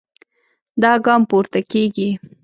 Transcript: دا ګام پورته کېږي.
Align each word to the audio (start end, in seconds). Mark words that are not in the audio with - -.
دا 0.81 0.91
ګام 1.05 1.21
پورته 1.29 1.59
کېږي. 1.71 2.09